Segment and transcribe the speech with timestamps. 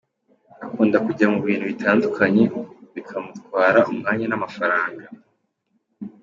[0.65, 2.43] Akunda kujya mu bintu bitandukanye
[2.95, 5.05] bikamutwara umwanya n’amafaranga.